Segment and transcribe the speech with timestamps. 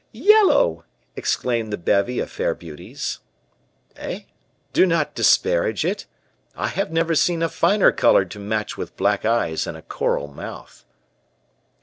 [0.13, 0.83] "Yellow!"
[1.15, 3.19] exclaimed the bevy of fair beauties.
[3.95, 4.21] "Eh!
[4.73, 6.07] do not disparage it.
[6.55, 10.27] I have never seen a finer color to match with black eyes and a coral
[10.27, 10.85] mouth."